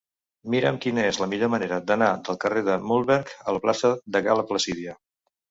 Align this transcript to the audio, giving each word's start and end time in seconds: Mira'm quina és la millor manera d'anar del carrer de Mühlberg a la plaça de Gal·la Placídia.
Mira'm 0.51 0.77
quina 0.85 1.03
és 1.09 1.19
la 1.23 1.27
millor 1.33 1.51
manera 1.55 1.77
d'anar 1.91 2.07
del 2.29 2.39
carrer 2.45 2.65
de 2.71 2.79
Mühlberg 2.87 3.35
a 3.45 3.57
la 3.59 3.63
plaça 3.67 3.93
de 4.17 4.25
Gal·la 4.31 4.49
Placídia. 4.51 4.99